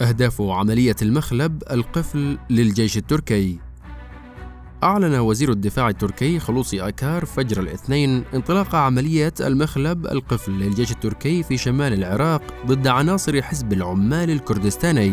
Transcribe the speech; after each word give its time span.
أهداف 0.00 0.42
عملية 0.42 0.96
المخلب 1.02 1.62
القفل 1.70 2.38
للجيش 2.50 2.96
التركي. 2.96 3.58
أعلن 4.82 5.14
وزير 5.14 5.50
الدفاع 5.50 5.88
التركي 5.88 6.38
خلوصي 6.38 6.80
أكار 6.80 7.24
فجر 7.24 7.62
الاثنين 7.62 8.24
انطلاق 8.34 8.74
عملية 8.74 9.32
المخلب 9.40 10.06
القفل 10.06 10.52
للجيش 10.52 10.92
التركي 10.92 11.42
في 11.42 11.56
شمال 11.56 11.92
العراق 11.92 12.42
ضد 12.66 12.86
عناصر 12.86 13.42
حزب 13.42 13.72
العمال 13.72 14.30
الكردستاني 14.30 15.12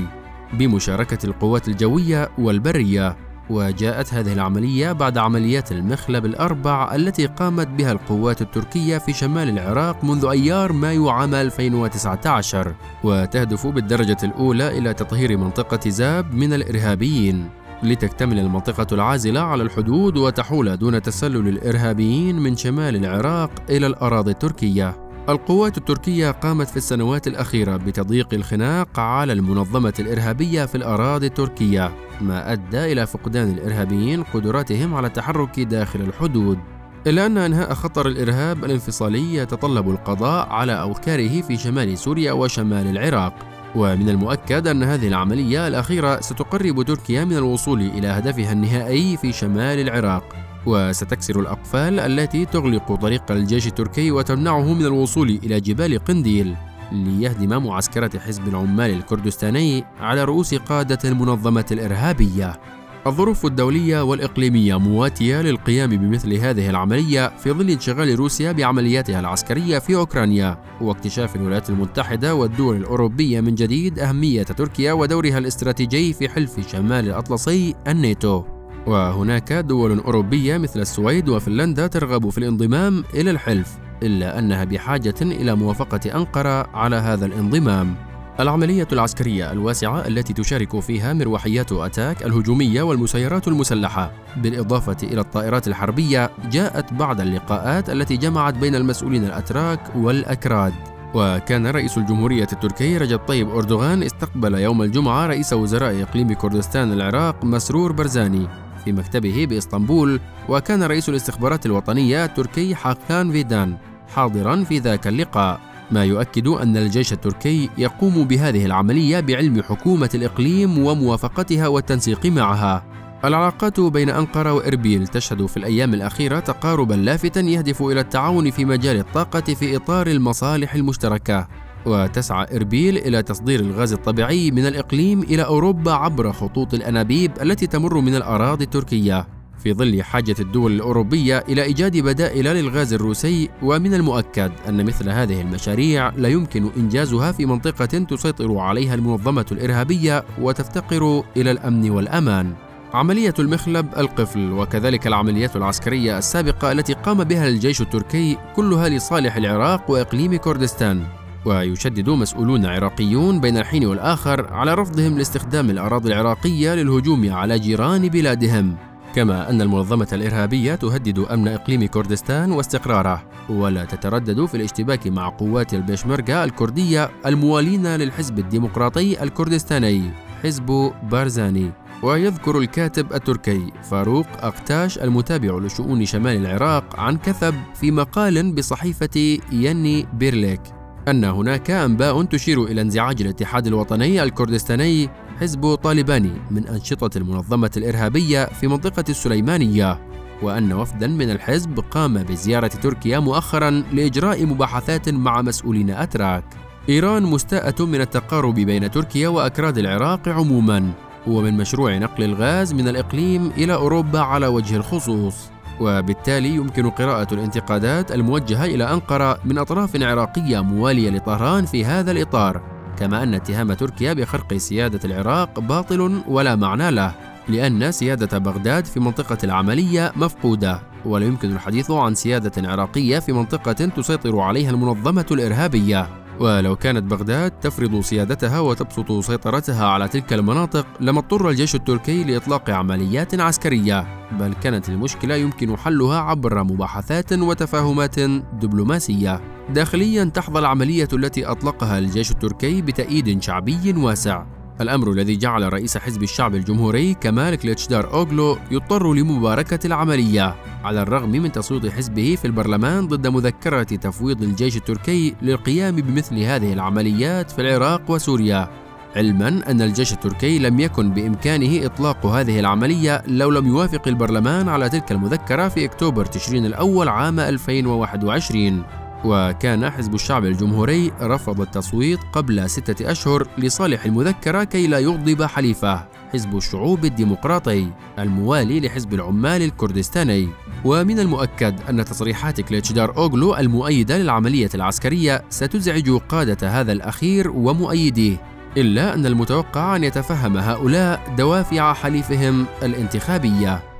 بمشاركة 0.53 1.25
القوات 1.25 1.67
الجوية 1.67 2.31
والبرية. 2.37 3.32
وجاءت 3.53 4.13
هذه 4.13 4.33
العملية 4.33 4.91
بعد 4.91 5.17
عمليات 5.17 5.71
المخلب 5.71 6.25
الأربع 6.25 6.95
التي 6.95 7.25
قامت 7.25 7.67
بها 7.67 7.91
القوات 7.91 8.41
التركية 8.41 8.97
في 8.97 9.13
شمال 9.13 9.49
العراق 9.49 10.03
منذ 10.03 10.25
أيار 10.25 10.73
مايو 10.73 11.09
عام 11.09 11.35
2019 11.35 12.75
وتهدف 13.03 13.67
بالدرجة 13.67 14.17
الأولى 14.23 14.77
إلى 14.77 14.93
تطهير 14.93 15.37
منطقة 15.37 15.89
زاب 15.89 16.33
من 16.33 16.53
الإرهابيين. 16.53 17.49
لتكتمل 17.83 18.39
المنطقة 18.39 18.87
العازلة 18.91 19.39
على 19.39 19.63
الحدود 19.63 20.17
وتحول 20.17 20.77
دون 20.77 21.01
تسلل 21.01 21.47
الإرهابيين 21.47 22.39
من 22.39 22.55
شمال 22.55 22.95
العراق 22.95 23.51
إلى 23.69 23.87
الأراضي 23.87 24.31
التركية. 24.31 25.03
القوات 25.29 25.77
التركية 25.77 26.31
قامت 26.31 26.69
في 26.69 26.77
السنوات 26.77 27.27
الأخيرة 27.27 27.77
بتضييق 27.77 28.33
الخناق 28.33 28.99
على 28.99 29.33
المنظمة 29.33 29.93
الإرهابية 29.99 30.65
في 30.65 30.75
الأراضي 30.75 31.27
التركية، 31.27 31.91
ما 32.23 32.51
أدى 32.51 32.91
إلى 32.91 33.07
فقدان 33.07 33.49
الإرهابيين 33.49 34.23
قدراتهم 34.23 34.95
على 34.95 35.07
التحرك 35.07 35.59
داخل 35.59 36.01
الحدود. 36.01 36.59
إلا 37.07 37.25
أن 37.25 37.37
إنهاء 37.37 37.73
خطر 37.73 38.07
الإرهاب 38.07 38.65
الانفصالي 38.65 39.35
يتطلب 39.35 39.89
القضاء 39.89 40.49
على 40.49 40.81
أوكاره 40.81 41.41
في 41.41 41.57
شمال 41.57 41.97
سوريا 41.97 42.31
وشمال 42.31 42.87
العراق، 42.87 43.33
ومن 43.75 44.09
المؤكد 44.09 44.67
أن 44.67 44.83
هذه 44.83 45.07
العملية 45.07 45.67
الأخيرة 45.67 46.21
ستقرب 46.21 46.81
تركيا 46.81 47.25
من 47.25 47.37
الوصول 47.37 47.81
إلى 47.81 48.07
هدفها 48.07 48.51
النهائي 48.51 49.17
في 49.17 49.31
شمال 49.31 49.79
العراق. 49.79 50.35
وستكسر 50.65 51.39
الأقفال 51.39 51.99
التي 51.99 52.45
تغلق 52.45 52.95
طريق 52.95 53.31
الجيش 53.31 53.67
التركي 53.67 54.11
وتمنعه 54.11 54.73
من 54.73 54.85
الوصول 54.85 55.39
إلى 55.43 55.59
جبال 55.59 55.99
قنديل. 55.99 56.55
ليهدم 56.93 57.63
معسكرة 57.63 58.19
حزب 58.19 58.47
العمال 58.47 58.91
الكردستاني 58.91 59.83
على 59.99 60.23
رؤوس 60.23 60.55
قادة 60.55 60.99
المنظمة 61.05 61.65
الإرهابية. 61.71 62.59
الظروف 63.07 63.45
الدولية 63.45 64.01
والإقليمية 64.03 64.79
مواتية 64.79 65.41
للقيام 65.41 65.89
بمثل 65.89 66.33
هذه 66.33 66.69
العملية 66.69 67.37
في 67.37 67.51
ظل 67.51 67.69
انشغال 67.69 68.15
روسيا 68.19 68.51
بعملياتها 68.51 69.19
العسكرية 69.19 69.79
في 69.79 69.95
أوكرانيا 69.95 70.57
واكتشاف 70.81 71.35
الولايات 71.35 71.69
المتحدة 71.69 72.35
والدول 72.35 72.75
الأوروبية 72.75 73.41
من 73.41 73.55
جديد 73.55 73.99
أهمية 73.99 74.43
تركيا 74.43 74.93
ودورها 74.93 75.37
الاستراتيجي 75.37 76.13
في 76.13 76.29
حلف 76.29 76.71
شمال 76.71 77.05
الأطلسي 77.05 77.75
الناتو. 77.87 78.43
وهناك 78.87 79.53
دول 79.53 79.99
أوروبية 79.99 80.57
مثل 80.57 80.79
السويد 80.79 81.29
وفنلندا 81.29 81.87
ترغب 81.87 82.29
في 82.29 82.37
الانضمام 82.37 83.03
إلى 83.13 83.31
الحلف 83.31 83.82
إلا 84.03 84.39
أنها 84.39 84.63
بحاجة 84.63 85.15
إلى 85.21 85.55
موافقة 85.55 86.15
أنقرة 86.15 86.67
على 86.73 86.95
هذا 86.95 87.25
الانضمام. 87.25 87.95
العملية 88.39 88.87
العسكرية 88.91 89.51
الواسعة 89.51 90.07
التي 90.07 90.33
تشارك 90.33 90.79
فيها 90.79 91.13
مروحيات 91.13 91.71
أتاك 91.71 92.23
الهجومية 92.23 92.81
والمسيرات 92.81 93.47
المسلحة. 93.47 94.11
بالإضافة 94.37 94.97
إلى 95.03 95.21
الطائرات 95.21 95.67
الحربية 95.67 96.31
جاءت 96.51 96.93
بعد 96.93 97.21
اللقاءات 97.21 97.89
التي 97.89 98.17
جمعت 98.17 98.53
بين 98.53 98.75
المسؤولين 98.75 99.23
الأتراك 99.23 99.79
والأكراد. 99.95 100.73
وكان 101.15 101.67
رئيس 101.67 101.97
الجمهورية 101.97 102.47
التركي 102.53 102.97
رجب 102.97 103.19
طيب 103.19 103.49
أردوغان 103.49 104.03
استقبل 104.03 104.53
يوم 104.53 104.81
الجمعة 104.81 105.27
رئيس 105.27 105.53
وزراء 105.53 106.01
إقليم 106.01 106.33
كردستان 106.33 106.93
العراق 106.93 107.43
مسرور 107.43 107.91
برزاني 107.91 108.47
في 108.85 108.91
مكتبه 108.91 109.45
بإسطنبول 109.49 110.19
وكان 110.49 110.83
رئيس 110.83 111.09
الاستخبارات 111.09 111.65
الوطنية 111.65 112.25
التركي 112.25 112.75
حاكان 112.75 113.31
فيدان. 113.31 113.77
حاضرا 114.07 114.63
في 114.63 114.79
ذاك 114.79 115.07
اللقاء. 115.07 115.59
ما 115.91 116.05
يؤكد 116.05 116.47
أن 116.47 116.77
الجيش 116.77 117.13
التركي 117.13 117.69
يقوم 117.77 118.23
بهذه 118.23 118.65
العملية 118.65 119.19
بعلم 119.19 119.61
حكومة 119.61 120.09
الإقليم 120.15 120.85
وموافقتها 120.85 121.67
والتنسيق 121.67 122.25
معها. 122.25 122.85
العلاقات 123.25 123.79
بين 123.79 124.09
أنقرة 124.09 124.53
وإربيل 124.53 125.07
تشهد 125.07 125.45
في 125.45 125.57
الأيام 125.57 125.93
الأخيرة 125.93 126.39
تقاربا 126.39 126.93
لافتا 126.93 127.39
يهدف 127.39 127.81
إلى 127.81 127.99
التعاون 127.99 128.51
في 128.51 128.65
مجال 128.65 128.99
الطاقة 128.99 129.53
في 129.53 129.75
إطار 129.75 130.07
المصالح 130.07 130.73
المشتركة. 130.73 131.47
وتسعى 131.85 132.47
إربيل 132.55 132.97
إلى 132.97 133.23
تصدير 133.23 133.59
الغاز 133.59 133.93
الطبيعي 133.93 134.51
من 134.51 134.65
الإقليم 134.65 135.21
إلى 135.21 135.45
أوروبا 135.45 135.91
عبر 135.91 136.31
خطوط 136.31 136.73
الأنابيب 136.73 137.31
التي 137.41 137.67
تمر 137.67 137.99
من 137.99 138.15
الأراضي 138.15 138.63
التركية. 138.63 139.27
في 139.63 139.73
ظل 139.73 140.03
حاجة 140.03 140.35
الدول 140.39 140.71
الأوروبية 140.71 141.43
إلى 141.49 141.63
إيجاد 141.63 141.97
بدائل 141.97 142.45
للغاز 142.45 142.93
الروسي 142.93 143.49
ومن 143.61 143.93
المؤكد 143.93 144.51
أن 144.69 144.85
مثل 144.85 145.09
هذه 145.09 145.41
المشاريع 145.41 146.09
لا 146.09 146.29
يمكن 146.29 146.69
إنجازها 146.77 147.31
في 147.31 147.45
منطقة 147.45 147.85
تسيطر 147.85 148.57
عليها 148.57 148.95
المنظمة 148.95 149.45
الإرهابية 149.51 150.23
وتفتقر 150.41 151.23
إلى 151.37 151.51
الأمن 151.51 151.89
والأمان. 151.89 152.53
عملية 152.93 153.33
المخلب 153.39 153.87
القفل 153.97 154.51
وكذلك 154.51 155.07
العمليات 155.07 155.55
العسكرية 155.55 156.17
السابقة 156.17 156.71
التي 156.71 156.93
قام 156.93 157.23
بها 157.23 157.47
الجيش 157.47 157.81
التركي 157.81 158.37
كلها 158.55 158.89
لصالح 158.89 159.35
العراق 159.35 159.91
وإقليم 159.91 160.35
كردستان. 160.35 161.03
ويشدد 161.45 162.09
مسؤولون 162.09 162.65
عراقيون 162.65 163.39
بين 163.39 163.57
الحين 163.57 163.85
والآخر 163.85 164.53
على 164.53 164.73
رفضهم 164.73 165.17
لاستخدام 165.17 165.69
الأراضي 165.69 166.09
العراقية 166.09 166.75
للهجوم 166.75 167.33
على 167.33 167.59
جيران 167.59 168.07
بلادهم. 168.07 168.75
كما 169.13 169.49
أن 169.49 169.61
المنظمة 169.61 170.07
الإرهابية 170.13 170.75
تهدد 170.75 171.19
أمن 171.19 171.47
إقليم 171.47 171.85
كردستان 171.85 172.51
واستقراره 172.51 173.23
ولا 173.49 173.85
تتردد 173.85 174.45
في 174.45 174.57
الاشتباك 174.57 175.07
مع 175.07 175.29
قوات 175.29 175.73
البيشمركة 175.73 176.43
الكردية 176.43 177.09
الموالين 177.25 177.87
للحزب 177.87 178.39
الديمقراطي 178.39 179.23
الكردستاني 179.23 180.11
حزب 180.43 180.91
بارزاني. 181.11 181.71
ويذكر 182.03 182.57
الكاتب 182.57 183.13
التركي 183.13 183.71
فاروق 183.83 184.25
أقتاش 184.39 184.97
المتابع 184.99 185.57
لشؤون 185.57 186.05
شمال 186.05 186.45
العراق 186.45 186.99
عن 186.99 187.17
كثب 187.17 187.55
في 187.75 187.91
مقال 187.91 188.55
بصحيفة 188.55 189.39
يني 189.51 190.05
بيرليك 190.13 190.61
أن 191.07 191.23
هناك 191.23 191.71
أنباء 191.71 192.23
تشير 192.23 192.63
إلى 192.63 192.81
انزعاج 192.81 193.21
الاتحاد 193.21 193.67
الوطني 193.67 194.23
الكردستاني 194.23 195.09
حزب 195.43 195.75
طالباني 195.75 196.31
من 196.51 196.67
أنشطة 196.67 197.17
المنظمة 197.17 197.71
الإرهابية 197.77 198.45
في 198.45 198.67
منطقة 198.67 199.03
السليمانية 199.09 199.99
وأن 200.41 200.73
وفدا 200.73 201.07
من 201.07 201.29
الحزب 201.29 201.79
قام 201.91 202.23
بزيارة 202.23 202.67
تركيا 202.67 203.19
مؤخرا 203.19 203.69
لإجراء 203.69 204.45
مباحثات 204.45 205.09
مع 205.09 205.41
مسؤولين 205.41 205.89
أتراك. 205.89 206.43
إيران 206.89 207.23
مستاءة 207.23 207.85
من 207.85 208.01
التقارب 208.01 208.55
بين 208.55 208.91
تركيا 208.91 209.27
وأكراد 209.27 209.77
العراق 209.77 210.29
عموما 210.29 210.91
ومن 211.27 211.57
مشروع 211.57 211.97
نقل 211.97 212.23
الغاز 212.23 212.73
من 212.73 212.87
الإقليم 212.87 213.51
إلى 213.57 213.73
أوروبا 213.73 214.19
على 214.19 214.47
وجه 214.47 214.75
الخصوص 214.75 215.35
وبالتالي 215.79 216.49
يمكن 216.49 216.89
قراءة 216.89 217.33
الانتقادات 217.33 218.11
الموجهة 218.11 218.65
إلى 218.65 218.83
أنقرة 218.93 219.39
من 219.45 219.57
أطراف 219.57 220.01
عراقية 220.01 220.59
موالية 220.59 221.09
لطهران 221.09 221.65
في 221.65 221.85
هذا 221.85 222.11
الإطار. 222.11 222.72
كما 222.99 223.23
أن 223.23 223.33
اتهام 223.33 223.73
تركيا 223.73 224.13
بخرق 224.13 224.53
سيادة 224.53 224.99
العراق 225.05 225.59
باطل 225.59 226.21
ولا 226.27 226.55
معنى 226.55 226.91
له 226.91 227.15
لأن 227.47 227.91
سيادة 227.91 228.37
بغداد 228.37 228.85
في 228.85 228.99
منطقة 228.99 229.37
العملية 229.43 230.11
مفقودة. 230.15 230.81
ولا 231.05 231.25
يمكن 231.25 231.51
الحديث 231.51 231.91
عن 231.91 232.15
سيادة 232.15 232.69
عراقية 232.71 233.19
في 233.19 233.33
منطقة 233.33 233.73
تسيطر 233.73 234.39
عليها 234.39 234.69
المنظمة 234.71 235.25
الإرهابية. 235.31 236.07
ولو 236.39 236.75
كانت 236.75 237.03
بغداد 237.03 237.51
تفرض 237.51 238.01
سيادتها 238.01 238.59
وتبسط 238.59 239.11
سيطرتها 239.11 239.85
على 239.85 240.07
تلك 240.07 240.33
المناطق 240.33 240.87
لما 240.99 241.19
اضطر 241.19 241.49
الجيش 241.49 241.75
التركي 241.75 242.23
لإطلاق 242.23 242.69
عمليات 242.69 243.39
عسكرية. 243.39 244.27
بل 244.31 244.53
كانت 244.53 244.89
المشكلة 244.89 245.35
يمكن 245.35 245.77
حلها 245.77 246.19
عبر 246.19 246.63
مباحثات 246.63 247.33
وتفاهمات 247.33 248.19
دبلوماسية. 248.61 249.41
داخليا 249.69 250.23
تحظى 250.23 250.59
العملية 250.59 251.07
التي 251.13 251.45
أطلقها 251.45 251.99
الجيش 251.99 252.31
التركي 252.31 252.81
بتأييد 252.81 253.43
شعبي 253.43 253.93
واسع. 253.97 254.45
الأمر 254.81 255.11
الذي 255.11 255.35
جعل 255.35 255.73
رئيس 255.73 255.97
حزب 255.97 256.23
الشعب 256.23 256.55
الجمهوري 256.55 257.13
كمال 257.13 257.55
كليتشدار 257.55 258.13
أوغلو 258.13 258.57
يضطر 258.71 259.13
لمباركة 259.13 259.87
العملية 259.87 260.55
على 260.83 261.01
الرغم 261.01 261.29
من 261.29 261.51
تصويت 261.51 261.87
حزبه 261.87 262.37
في 262.41 262.45
البرلمان 262.45 263.07
ضد 263.07 263.27
مذكرة 263.27 263.83
تفويض 263.83 264.41
الجيش 264.41 264.77
التركي 264.77 265.35
للقيام 265.41 265.95
بمثل 265.95 266.39
هذه 266.39 266.73
العمليات 266.73 267.51
في 267.51 267.61
العراق 267.61 268.11
وسوريا. 268.11 268.69
علما 269.15 269.47
أن 269.47 269.81
الجيش 269.81 270.13
التركي 270.13 270.59
لم 270.59 270.79
يكن 270.79 271.09
بإمكانه 271.09 271.85
إطلاق 271.85 272.25
هذه 272.25 272.59
العملية 272.59 273.23
لو 273.27 273.49
لم 273.49 273.67
يوافق 273.67 274.07
البرلمان 274.07 274.69
على 274.69 274.89
تلك 274.89 275.11
المذكرة 275.11 275.67
في 275.67 275.85
أكتوبر 275.85 276.25
تشرين 276.25 276.65
الأول 276.65 277.07
عام 277.07 277.39
2021 277.39 278.83
وكان 279.25 279.89
حزب 279.89 280.15
الشعب 280.15 280.45
الجمهوري 280.45 281.11
رفض 281.21 281.61
التصويت 281.61 282.19
قبل 282.33 282.69
ستة 282.69 283.11
أشهر 283.11 283.47
لصالح 283.57 284.05
المذكرة 284.05 284.63
كي 284.63 284.87
لا 284.87 284.99
يغضب 284.99 285.43
حليفة 285.43 286.05
حزب 286.33 286.57
الشعوب 286.57 287.05
الديمقراطي 287.05 287.87
الموالي 288.19 288.79
لحزب 288.79 289.13
العمال 289.13 289.61
الكردستاني. 289.61 290.49
ومن 290.85 291.19
المؤكد 291.19 291.75
أن 291.89 292.05
تصريحات 292.05 292.61
كليتشدار 292.61 293.17
أوغلو 293.17 293.55
المؤيدة 293.55 294.17
للعملية 294.17 294.69
العسكرية 294.75 295.43
ستزعج 295.49 296.09
قادة 296.09 296.69
هذا 296.69 296.91
الأخير 296.91 297.51
ومؤيديه 297.51 298.37
إلا 298.77 299.13
أن 299.13 299.25
المتوقع 299.25 299.95
أن 299.95 300.03
يتفهم 300.03 300.57
هؤلاء 300.57 301.35
دوافع 301.37 301.93
حليفهم 301.93 302.65
الانتخابية. 302.83 303.92